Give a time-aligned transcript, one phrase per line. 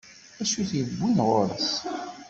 [0.37, 1.69] D acu i t-iwwin ɣur-s?